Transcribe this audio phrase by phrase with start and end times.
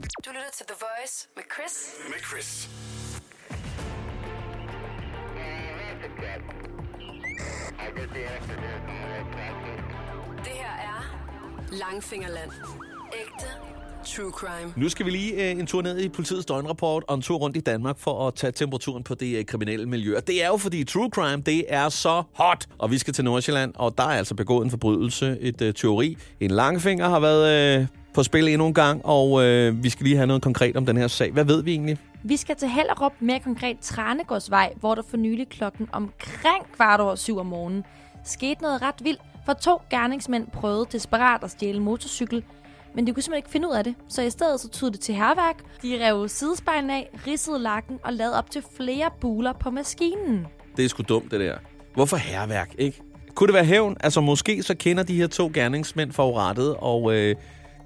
[0.00, 1.94] Du lytter til The Voice med Chris.
[2.08, 2.68] Med Chris.
[10.44, 11.16] Det her er
[11.72, 12.50] Langfingerland.
[13.12, 13.46] Ægte
[14.04, 14.72] true crime.
[14.76, 17.56] Nu skal vi lige øh, en tur ned i politiets døgnrapport og en tur rundt
[17.56, 20.16] i Danmark for at tage temperaturen på det øh, kriminelle miljø.
[20.16, 22.66] Og det er jo fordi true crime, det er så hot.
[22.78, 26.16] Og vi skal til Nordsjælland, og der er altså begået en forbrydelse, et øh, teori.
[26.40, 30.16] En langfinger har været øh, på spil endnu en gang, og øh, vi skal lige
[30.16, 31.30] have noget konkret om den her sag.
[31.30, 31.98] Hvad ved vi egentlig?
[32.22, 37.14] Vi skal til Hellerup, mere konkret Tranegårdsvej, hvor der for nylig klokken omkring kvart over
[37.14, 37.84] syv om morgenen
[38.24, 42.44] skete noget ret vildt, for to gerningsmænd prøvede desperat at stjæle motorcykel,
[42.94, 43.94] men de kunne simpelthen ikke finde ud af det.
[44.08, 45.56] Så i stedet så tog det til herværk.
[45.82, 50.46] De rev sidespejlen af, ridsede lakken og lavede op til flere buler på maskinen.
[50.76, 51.56] Det er sgu dumt, det der.
[51.94, 53.02] Hvorfor herværk, ikke?
[53.34, 53.96] Kunne det være hævn?
[54.00, 57.36] Altså, måske så kender de her to gerningsmænd forurettet, og øh,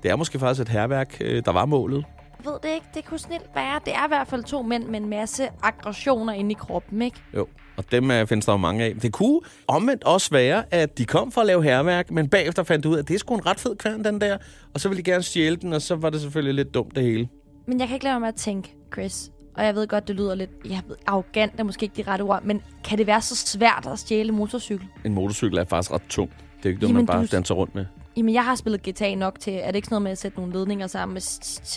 [0.04, 2.04] det er måske faktisk et herværk, øh, der var målet.
[2.44, 3.80] Jeg ved det ikke, det kunne snilt være.
[3.84, 7.16] Det er i hvert fald to mænd med en masse aggressioner inde i kroppen, ikke?
[7.36, 8.94] Jo, og dem øh, findes der jo mange af.
[8.94, 12.86] Det kunne omvendt også være, at de kom for at lave herværk, men bagefter fandt
[12.86, 14.38] ud af, at det er sgu en ret fed kværn, den der.
[14.74, 17.02] Og så ville de gerne stjæle den, og så var det selvfølgelig lidt dumt, det
[17.02, 17.28] hele.
[17.66, 20.34] Men jeg kan ikke lade mig at tænke, Chris, og jeg ved godt, det lyder
[20.34, 23.36] lidt jeg ved, arrogant, er måske ikke de rette ord, men kan det være så
[23.36, 24.86] svært at stjæle en motorcykel?
[25.04, 26.30] En motorcykel er faktisk ret tung.
[26.56, 27.84] Det er ikke noget, Jamen, man bare du- danser rundt med.
[28.16, 30.38] Jamen, jeg har spillet GTA nok til, er det ikke sådan noget med at sætte
[30.38, 31.16] nogle ledninger sammen,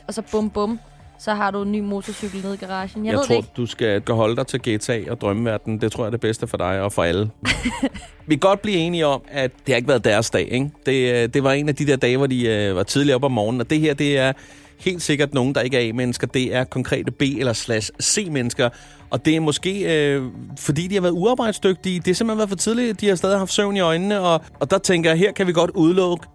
[0.07, 0.79] og så bum bum,
[1.19, 3.05] så har du en ny motorcykel nede i garagen.
[3.05, 3.49] Jeg, Jeg, tror, ikke.
[3.57, 5.81] du skal gå holde dig til GTA og drømmeverdenen.
[5.81, 7.29] Det tror jeg er det bedste for dig og for alle.
[8.27, 10.47] Vi kan godt blive enige om, at det har ikke været deres dag.
[10.51, 10.69] Ikke?
[10.85, 13.23] Det, øh, det var en af de der dage, hvor de øh, var tidligere op
[13.23, 13.61] om morgenen.
[13.61, 14.33] Og det her, det er
[14.79, 16.27] helt sikkert nogen, der ikke er A-mennesker.
[16.27, 18.69] Det er konkrete B- eller slash C-mennesker.
[19.09, 20.23] Og det er måske, øh,
[20.59, 21.99] fordi de har været uarbejdsdygtige.
[21.99, 23.01] Det har simpelthen været for tidligt.
[23.01, 24.19] De har stadig haft søvn i øjnene.
[24.19, 26.27] Og, og der tænker jeg, her kan vi godt udelukke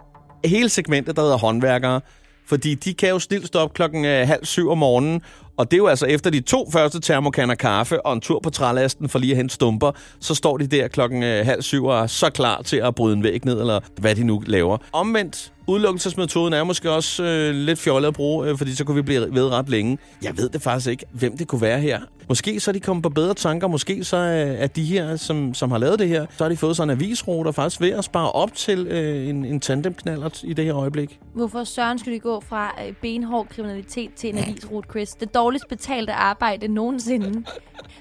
[0.45, 2.01] hele segmentet, der hedder håndværkere.
[2.47, 5.23] Fordi de kan jo stille stå op klokken øh, halv syv om morgenen,
[5.57, 8.51] og det er jo altså efter de to første termokanner kaffe og en tur på
[8.51, 12.03] trælasten for lige at hente stumper, så står de der klokken øh, halv syv og
[12.03, 14.79] er så klar til at bryde en væg ned, eller hvad de nu laver.
[14.93, 19.03] Omvendt, udelukkelsesmetoden er måske også øh, lidt fjollet at bruge, øh, fordi så kunne vi
[19.03, 19.99] blive ved ret længe.
[20.23, 22.01] Jeg ved det faktisk ikke, hvem det kunne være her.
[22.29, 25.55] Måske så er de kommet på bedre tanker, måske så øh, er de her, som,
[25.55, 27.91] som har lavet det her, så har de fået sådan en avisrute og faktisk ved
[27.91, 31.19] at spare op til øh, en, en tandemknallert i det her øjeblik.
[31.35, 35.11] Hvorfor søren skulle de gå fra øh, benhård kriminalitet til en avisrute, Chris?
[35.11, 37.45] Det dårligst betalte arbejde nogensinde.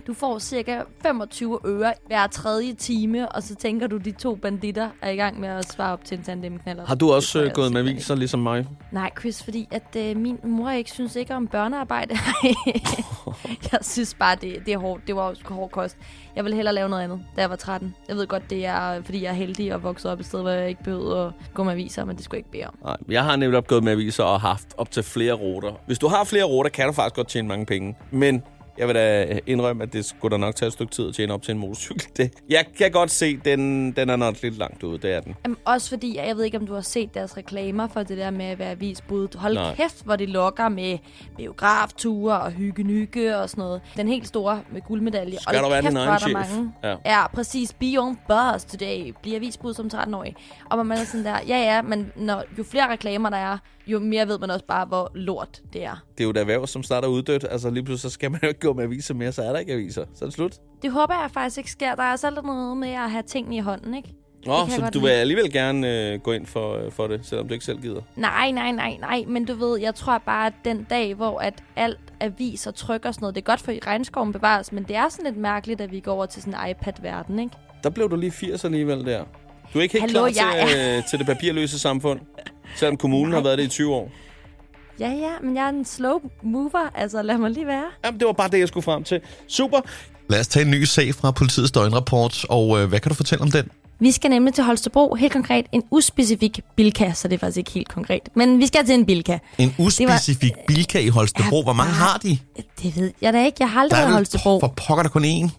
[0.08, 4.90] Du får cirka 25 øre hver tredje time, og så tænker du, de to banditter
[5.02, 6.86] er i gang med at svare op til en tandemknaller.
[6.86, 8.68] Har du også øh, gået med aviser ligesom mig?
[8.92, 12.16] Nej, Chris, fordi at øh, min mor ikke synes ikke om børnearbejde.
[13.72, 15.08] jeg synes bare, det, det er hårdt.
[15.08, 15.98] Det var også hård kost.
[16.36, 17.96] Jeg ville hellere lave noget andet, da jeg var 13.
[18.08, 20.42] Jeg ved godt, det er, øh, fordi jeg er heldig og vokset op et sted,
[20.42, 22.76] hvor jeg ikke behøvede at gå med aviser, men det skulle jeg ikke bede om.
[22.84, 25.72] Nej, jeg har nemlig gået med aviser og haft op til flere ruter.
[25.86, 27.96] Hvis du har flere ruter, kan du faktisk godt tjene mange penge.
[28.12, 28.44] Men
[28.78, 31.34] jeg vil da indrømme, at det skulle da nok tage et stykke tid at tjene
[31.34, 32.08] op til en motorcykel.
[32.18, 34.98] Det, jeg kan godt se, den, den er nok lidt langt ude.
[34.98, 35.36] Det er den.
[35.46, 38.30] Jamen, også fordi, jeg ved ikke, om du har set deres reklamer for det der
[38.30, 39.38] med at være avisbud.
[39.38, 39.76] Hold Nej.
[39.76, 40.98] Kæft, hvor de lokker med
[41.38, 43.82] biografture og hygge og sådan noget.
[43.98, 45.38] Den helt store med guldmedalje.
[45.40, 46.34] Skal Hold du være kæft, din egen der chef?
[46.34, 46.74] Mange.
[46.84, 46.96] Ja.
[47.06, 47.74] Ja, præcis.
[47.74, 49.14] Be on buzz today.
[49.22, 50.36] Bliver avisbud som 13-årig.
[50.70, 54.00] Og man er sådan der, ja ja, men når, jo flere reklamer der er, jo
[54.00, 56.04] mere ved man også bare, hvor lort det er.
[56.12, 57.46] Det er jo et erhverv, som starter uddødt.
[57.52, 59.60] Altså lige pludselig så skal man jo ikke gå med aviser mere, så er der
[59.60, 60.06] ikke aviser.
[60.14, 60.56] Så er det slut.
[60.82, 61.96] Det håber jeg faktisk ikke sker.
[61.96, 64.10] Der er altså altid noget med at have tingene i hånden, ikke?
[64.46, 67.54] Nå, så du vil alligevel gerne øh, gå ind for, øh, for det, selvom du
[67.54, 68.02] ikke selv gider.
[68.16, 71.64] Nej, nej, nej, nej, men du ved, jeg tror bare, at den dag, hvor at
[71.76, 74.96] alt avis og tryk og sådan noget, det er godt for regnskoven bevares, men det
[74.96, 77.56] er sådan lidt mærkeligt, at vi går over til sådan en iPad-verden, ikke?
[77.84, 79.24] Der blev du lige 80 alligevel der.
[79.74, 82.20] Du er ikke helt Hallo, klar til, øh, til det papirløse samfund,
[82.76, 84.12] selvom kommunen har været det i 20 år.
[85.00, 87.86] Ja, ja, men jeg er en slow mover, altså lad mig lige være.
[88.06, 89.20] Jamen, det var bare det, jeg skulle frem til.
[89.48, 89.82] Super.
[90.30, 93.42] Lad os tage en ny sag fra politiets døgnrapport, og øh, hvad kan du fortælle
[93.42, 93.70] om den?
[94.00, 97.72] Vi skal nemlig til Holstebro, helt konkret en uspecifik bilka, så det er faktisk ikke
[97.72, 98.22] helt konkret.
[98.36, 99.38] Men vi skal til en bilka.
[99.58, 100.64] En uspecifik var...
[100.68, 101.64] bilka i Holstebro.
[101.64, 102.38] Hvor mange har de?
[102.84, 104.60] Det ved jeg da ikke, jeg har aldrig været i er Holstebro.
[104.60, 105.50] for pokker der kun én.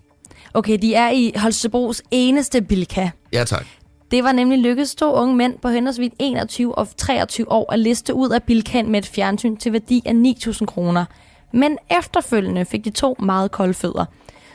[0.55, 3.11] Okay, de er i Holstebros eneste bilka.
[3.33, 3.67] Ja, tak.
[4.13, 8.15] Det var nemlig lykkedes to unge mænd på henholdsvis 21 og 23 år at liste
[8.15, 11.05] ud af bilkan med et fjernsyn til værdi af 9.000 kroner.
[11.53, 14.05] Men efterfølgende fik de to meget kolde fødder.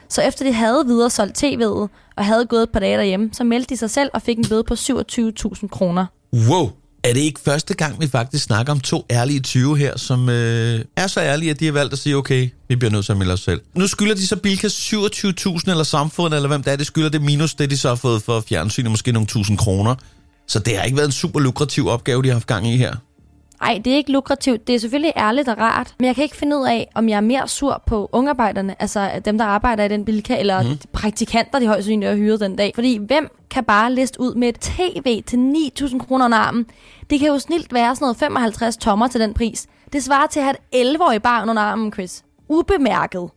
[0.10, 3.44] Så efter de havde videre solgt tv'et og havde gået et par dage derhjemme, så
[3.44, 6.06] meldte de sig selv og fik en bøde på 27.000 kroner.
[6.50, 6.70] Wow.
[7.04, 10.86] Er det ikke første gang, vi faktisk snakker om to ærlige 20 her, som øh,
[10.96, 13.18] er så ærlige, at de har valgt at sige, okay, vi bliver nødt til at
[13.18, 13.62] melde os selv.
[13.76, 17.22] Nu skylder de så Bilka 27.000 eller samfundet, eller hvem det er, det skylder det
[17.22, 19.96] minus det, de så har fået for fjernsynet, måske nogle tusind kroner.
[20.48, 22.96] Så det har ikke været en super lukrativ opgave, de har haft gang i her.
[23.62, 24.68] Ej, det er ikke lukrativt.
[24.68, 27.18] Det er selvfølgelig ærligt og rart, men jeg kan ikke finde ud af, om jeg
[27.18, 30.78] er mere sur på ungarbejderne, altså dem, der arbejder i den bilka, eller mm.
[30.94, 32.72] praktikanter, de højst sandsynligt har hyret den dag.
[32.76, 35.38] Fordi hvem kan bare liste ud med et tv til
[35.82, 36.66] 9.000 kroner under armen?
[37.10, 39.68] Det kan jo snilt være sådan noget 55 tommer til den pris.
[39.94, 42.24] Det svarer til at have et 11-årig barn under armen, Chris.
[42.50, 43.30] Ubemærket.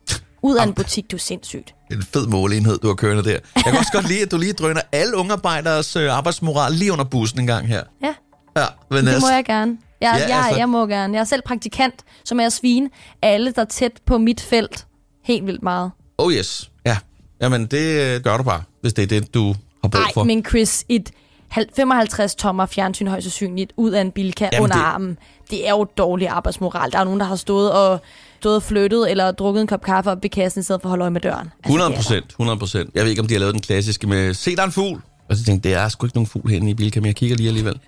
[0.43, 1.75] Ud af en butik, du er sindssygt.
[1.91, 3.37] En fed måleenhed, du har kørende der.
[3.55, 7.05] Jeg kan også godt lide, at du lige drøner alle ungearbejderes øh, arbejdsmoral lige under
[7.05, 7.83] bussen en gang her.
[8.03, 8.13] Ja,
[8.57, 9.77] Ja, men det altså, må jeg gerne.
[10.01, 11.13] Jeg, Ja, jeg, altså- jeg må gerne.
[11.13, 11.95] Jeg er selv praktikant,
[12.25, 12.89] som er at svine
[13.21, 14.85] alle, der er tæt på mit felt.
[15.25, 15.91] Helt vildt meget.
[16.17, 16.97] Oh yes, ja.
[17.41, 19.47] Jamen, det øh, gør du bare, hvis det er det, du
[19.83, 20.23] har brug for.
[20.23, 21.09] Nej, men Chris, et
[21.47, 25.17] hal- 55 tommer fjernsyn højst sandsynligt ud af en bilka Jamen, under det- armen.
[25.49, 26.91] Det er jo dårlig arbejdsmoral.
[26.91, 27.99] Der er nogen, der har stået og,
[28.39, 30.89] stået og flyttet eller drukket en kop kaffe op ved kassen, i stedet for at
[30.89, 31.37] holde øje med døren.
[31.39, 32.03] Altså, 100 det er der.
[32.03, 32.89] procent, 100 procent.
[32.95, 35.01] Jeg ved ikke, om de har lavet den klassiske med, se der er en fugl.
[35.31, 37.15] Og så tænkte jeg, det er sgu ikke nogen fugl herinde i Bilka, men jeg
[37.15, 37.79] kigger lige alligevel.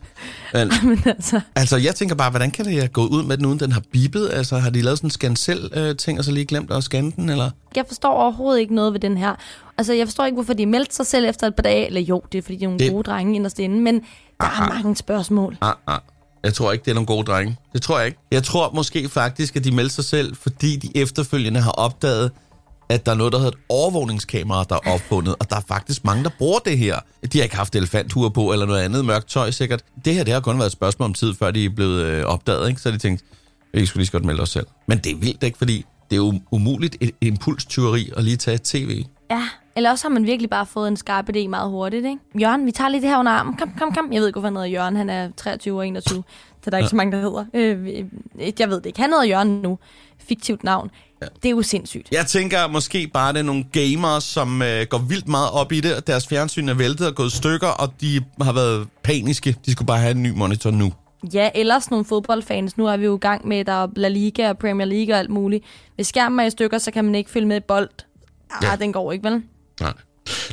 [0.54, 3.45] Men, Men altså, altså, jeg tænker bare, hvordan kan det have gået ud med den,
[3.45, 4.30] uden den har bippet?
[4.34, 7.12] Altså, har de lavet sådan en scan selv ting, og så lige glemt at scanne
[7.16, 7.50] den, eller?
[7.75, 9.36] jeg forstår overhovedet ikke noget ved den her.
[9.78, 11.86] Altså, jeg forstår ikke, hvorfor de meldte sig selv efter et par dage.
[11.88, 13.80] Eller jo, det er fordi, de er nogle Det- gode drenge inderst inde.
[13.81, 13.95] Men
[14.40, 15.57] der er mange spørgsmål.
[15.62, 16.00] Ah, ah.
[16.44, 17.57] Jeg tror ikke, det er nogle gode drenge.
[17.74, 18.18] Det tror jeg ikke.
[18.31, 22.31] Jeg tror måske faktisk, at de meldte sig selv, fordi de efterfølgende har opdaget,
[22.89, 26.06] at der er noget, der hedder et overvågningskamera, der er opfundet, og der er faktisk
[26.06, 27.00] mange, der bruger det her.
[27.33, 29.83] De har ikke haft elefanthuer på, eller noget andet mørkt tøj sikkert.
[30.06, 32.25] Det her, det har kun været et spørgsmål om tid, før de er blevet øh,
[32.25, 32.81] opdaget, ikke?
[32.81, 33.24] Så de tænkt,
[33.74, 34.68] vi skulle lige så godt melde os selv.
[34.88, 35.57] Men det er vildt, ikke?
[35.57, 39.06] Fordi det er jo umuligt et impulstyveri at lige tage et tv.
[39.31, 42.19] Ja, eller også har man virkelig bare fået en skarp idé meget hurtigt, ikke?
[42.41, 43.57] Jørgen, vi tager lige det her under armen.
[43.57, 44.13] Kom, kom, kom.
[44.13, 44.95] Jeg ved ikke, hvorfor han hedder Jørgen.
[44.95, 46.24] Han er 23 og 21.
[46.63, 47.45] Så der er ikke så mange, der hedder.
[47.53, 48.06] Øh,
[48.59, 49.01] jeg ved det ikke.
[49.01, 49.80] Han hedder Jørgen nu.
[50.19, 50.91] Fiktivt navn.
[51.24, 51.28] Ja.
[51.44, 52.08] Det er jo sindssygt.
[52.12, 55.80] Jeg tænker måske bare, det er nogle gamere, som øh, går vildt meget op i
[55.80, 59.56] det, og deres fjernsyn er væltet og gået i stykker, og de har været paniske.
[59.66, 60.94] De skulle bare have en ny monitor nu.
[61.34, 62.78] Ja, ellers nogle fodboldfans.
[62.78, 65.20] Nu er vi jo i gang med, der er La Liga og Premier League og
[65.20, 65.64] alt muligt.
[65.96, 67.90] Hvis skærmen er i stykker, så kan man ikke følge med i bold.
[68.52, 68.76] Ah, Ja.
[68.76, 69.42] den går ikke, vel?
[69.81, 69.94] Nej.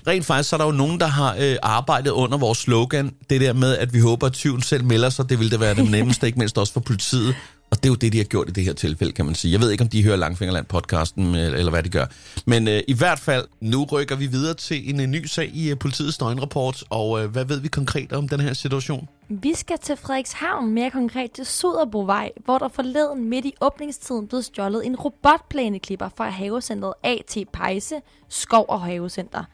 [0.06, 3.10] Rent faktisk så er der jo nogen, der har øh, arbejdet under vores slogan.
[3.30, 5.28] Det der med, at vi håber, at tyven selv melder sig.
[5.30, 7.34] Det ville det være det nemmeste, ikke mindst også for politiet.
[7.70, 9.52] Og det er jo det, de har gjort i det her tilfælde, kan man sige.
[9.52, 12.06] Jeg ved ikke, om de hører Langfingerland-podcasten, eller hvad de gør.
[12.46, 15.70] Men øh, i hvert fald, nu rykker vi videre til en, øh, ny sag i
[15.70, 16.84] øh, politiets døgnrapport.
[16.90, 19.08] Og øh, hvad ved vi konkret om den her situation?
[19.28, 24.42] Vi skal til Frederikshavn, mere konkret til Suderbrovej, hvor der forleden midt i åbningstiden blev
[24.42, 27.94] stjålet en robotplæneklipper fra havecentret AT Pejse,
[28.28, 29.44] Skov og Havecenter.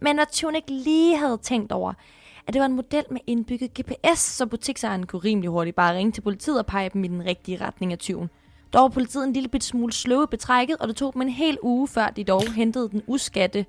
[0.00, 1.92] Men at Tunik ikke lige havde tænkt over,
[2.46, 6.12] at det var en model med indbygget GPS, så butiksejeren kunne rimelig hurtigt bare ringe
[6.12, 8.30] til politiet og pege dem i den rigtige retning af tyven.
[8.72, 11.58] Dog var politiet en lille bit smule sløve betrækket, og det tog dem en hel
[11.62, 13.66] uge, før de dog hentede den uskatte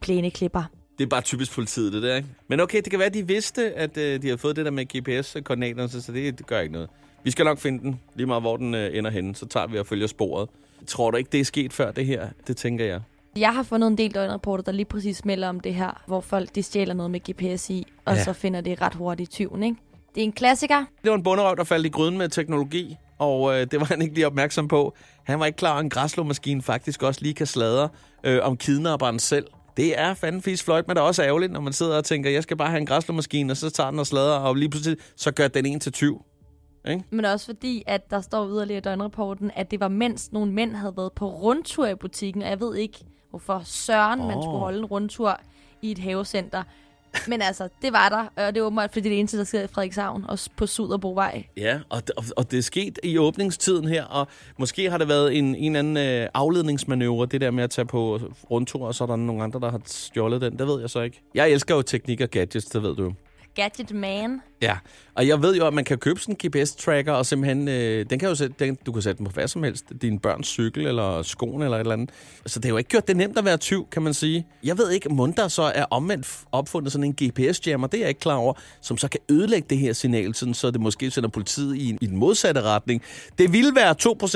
[0.00, 0.62] plæneklipper.
[0.98, 2.28] Det er bare typisk politiet, det der, ikke?
[2.48, 4.70] Men okay, det kan være, at de vidste, at øh, de har fået det der
[4.70, 6.88] med GPS-koordinaterne, så så det, det gør ikke noget.
[7.24, 9.78] Vi skal nok finde den, lige meget hvor den øh, ender henne, så tager vi
[9.78, 10.48] og følger sporet.
[10.86, 12.28] Tror du ikke, det er sket før det her?
[12.46, 13.00] Det tænker jeg.
[13.36, 16.54] Jeg har fundet en del døgnrapporter, der lige præcis melder om det her, hvor folk
[16.54, 18.24] de stjæler noget med GPS i, og Ja.
[18.24, 19.76] så finder det ret hurtigt tyven, ikke?
[20.14, 20.84] Det er en klassiker.
[21.02, 24.02] Det var en bunderøv, der faldt i gryden med teknologi, og øh, det var han
[24.02, 24.94] ikke lige opmærksom på.
[25.24, 27.88] Han var ikke klar, at en græslåmaskine faktisk også lige kan sladre
[28.24, 29.46] øh, om kidnapperen selv.
[29.76, 32.30] Det er fanden fisk fløjt, men det er også ærgerligt, når man sidder og tænker,
[32.30, 34.98] jeg skal bare have en græslåmaskine, og så tager den og sladrer, og lige pludselig
[35.16, 36.24] så gør den en til tyv.
[37.10, 40.74] Men også fordi, at der står yderligere i døgnrapporten, at det var mens nogle mænd
[40.74, 42.98] havde været på rundtur i butikken, og jeg ved ikke,
[43.32, 44.26] hvorfor søren oh.
[44.26, 45.40] man skulle holde en rundtur
[45.82, 46.62] i et havecenter.
[47.28, 49.44] Men altså, det var der, og det var åbenbart, fordi det er det eneste, der
[49.44, 51.44] sker i Frederikshavn, og på Suderbrovej.
[51.56, 54.26] Ja, og, og, og det er sket i åbningstiden her, og
[54.58, 58.20] måske har det været en, en anden øh, afledningsmanøvre, det der med at tage på
[58.50, 60.58] rundtur, og så er der nogle andre, der har stjålet den.
[60.58, 61.22] Det ved jeg så ikke.
[61.34, 63.12] Jeg elsker jo teknik og gadgets, det ved du.
[63.54, 64.40] Gadget Man.
[64.62, 64.76] Ja,
[65.14, 68.18] og jeg ved jo, at man kan købe sådan en GPS-tracker, og simpelthen, øh, den
[68.18, 69.84] kan jo sætte, den, du kan sætte den på hvad som helst.
[70.02, 72.10] Din børns cykel, eller skoen, eller et eller andet.
[72.46, 74.46] Så det har jo ikke gjort det nemt at være tyv, kan man sige.
[74.64, 78.08] Jeg ved ikke, om der så er omvendt opfundet sådan en GPS-jammer, det er jeg
[78.08, 81.28] ikke klar over, som så kan ødelægge det her signal, sådan, så det måske sender
[81.28, 83.02] politiet i, en- i den modsatte retning.
[83.38, 83.94] Det ville være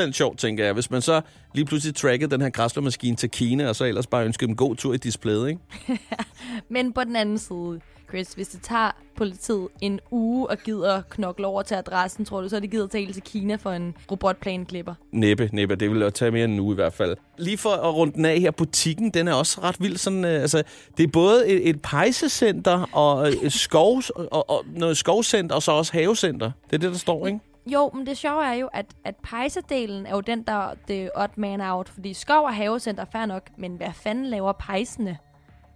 [0.08, 1.20] 2% sjovt, tænker jeg, hvis man så
[1.54, 4.76] lige pludselig trackede den her græsslåmaskine til Kina, og så ellers bare ønskede dem god
[4.76, 5.60] tur i displayet, ikke?
[6.70, 11.46] Men på den anden side, Chris, hvis det tager politiet en uge og gider knokle
[11.46, 14.94] over til adressen, tror du så, de gider tage helt til Kina for en robotplæneklipper?
[15.12, 15.76] Næppe, næppe.
[15.76, 17.16] Det vil jo tage mere end en uge i hvert fald.
[17.38, 19.96] Lige for at runde den af her, butikken, den er også ret vild.
[19.96, 20.62] Sådan, øh, altså,
[20.96, 25.62] det er både et, et pejsecenter og øh, et skov, og, og noget skovcenter, og
[25.62, 26.50] så også havecenter.
[26.64, 27.40] Det er det, der står, ikke?
[27.66, 31.30] Jo, men det sjove er jo, at, at pejsedelen er jo den, der det odd
[31.36, 31.88] man out.
[31.88, 35.18] Fordi skov og havecenter er fair nok, men hvad fanden laver pejsene?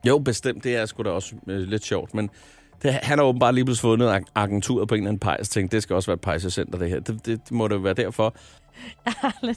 [0.06, 0.64] Jo, bestemt.
[0.64, 2.14] Det er sgu da også øh, lidt sjovt.
[2.14, 2.30] Men
[2.82, 5.76] Det, han har åbenbart lige pludselig fundet ag- agenturet på en eller anden pejs, tænkte,
[5.76, 7.00] det skal også være et pejsecenter, det her.
[7.00, 8.34] Det, det, det må det være derfor.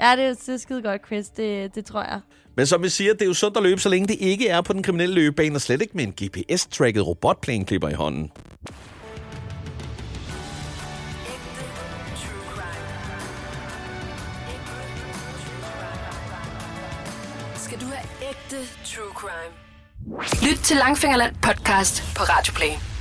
[0.00, 1.28] Ja, det er, det er skide godt, Chris.
[1.28, 2.20] Det, det tror jeg.
[2.56, 4.60] Men som vi siger, det er jo sundt at løbe, så længe det ikke er
[4.60, 8.30] på den kriminelle løbebane, og slet ikke med en GPS-tracket robotplæneklipper i hånden.
[18.52, 19.54] Ægte true crime?
[20.50, 22.91] Lyt til Langfingerland podcast på Radioplay.